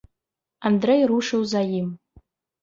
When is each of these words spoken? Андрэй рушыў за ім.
Андрэй 0.69 1.01
рушыў 1.11 1.45
за 1.53 1.61
ім. 1.83 1.93